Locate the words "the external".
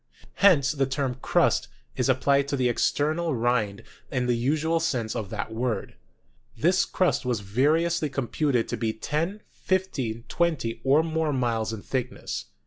2.57-3.35